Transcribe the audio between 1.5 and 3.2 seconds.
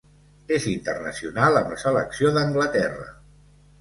amb la selecció d'Anglaterra.